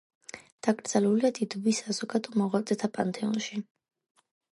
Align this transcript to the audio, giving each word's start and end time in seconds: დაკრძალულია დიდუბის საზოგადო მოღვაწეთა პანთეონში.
დაკრძალულია 0.67 1.29
დიდუბის 1.39 1.81
საზოგადო 1.87 2.33
მოღვაწეთა 2.43 2.89
პანთეონში. 2.97 3.61